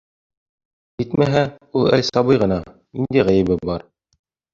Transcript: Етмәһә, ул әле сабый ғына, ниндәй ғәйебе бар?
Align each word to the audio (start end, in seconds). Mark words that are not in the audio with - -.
Етмәһә, 1.01 1.43
ул 1.81 1.85
әле 1.97 2.07
сабый 2.07 2.39
ғына, 2.45 2.57
ниндәй 3.01 3.27
ғәйебе 3.29 3.59
бар? 3.73 3.87